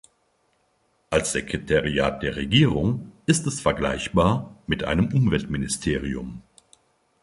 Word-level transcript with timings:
Als 1.11 1.31
Sekretariat 1.33 2.23
der 2.23 2.35
Regierung 2.35 3.11
ist 3.27 3.45
es 3.45 3.61
vergleichbar 3.61 4.57
mit 4.65 4.83
einem 4.83 5.13
Umweltministerium. 5.13 6.41